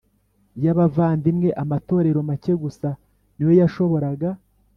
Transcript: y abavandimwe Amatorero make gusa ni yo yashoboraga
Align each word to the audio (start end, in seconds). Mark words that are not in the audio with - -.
y 0.63 0.65
abavandimwe 0.71 1.49
Amatorero 1.63 2.19
make 2.29 2.53
gusa 2.63 2.89
ni 3.35 3.41
yo 3.45 3.51
yashoboraga 3.59 4.29